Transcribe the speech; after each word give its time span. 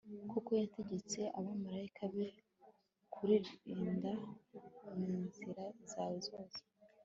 kuko 0.31 0.49
yategetse 0.61 1.19
abamalayika 1.39 2.03
be 2.13 2.25
kukurinda 3.13 4.11
mu 4.99 5.13
nzira 5.25 5.63
zawe 5.91 6.17
zose 6.27 6.59